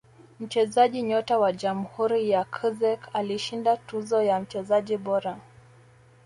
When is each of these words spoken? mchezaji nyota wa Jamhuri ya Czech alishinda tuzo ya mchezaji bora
mchezaji 0.39 1.01
nyota 1.01 1.37
wa 1.39 1.51
Jamhuri 1.53 2.29
ya 2.29 2.45
Czech 2.45 2.99
alishinda 3.13 3.77
tuzo 3.77 4.21
ya 4.23 4.39
mchezaji 4.39 4.97
bora 4.97 5.37